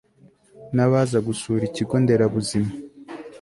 [0.75, 2.69] nabaza gusura Ikigo Nderabuzima